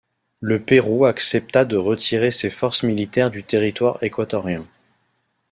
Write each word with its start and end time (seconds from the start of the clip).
Le 0.39 0.59
Pérou 0.59 1.05
accepta 1.05 1.63
de 1.63 1.77
retirer 1.77 2.31
ses 2.31 2.49
forces 2.49 2.81
militaires 2.81 3.29
du 3.29 3.43
territoire 3.43 4.01
équatorien. 4.01 4.65